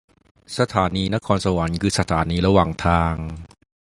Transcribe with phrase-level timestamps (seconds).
[0.57, 3.15] สถานีนครสวรรค์คือสถานีระหว่างทาง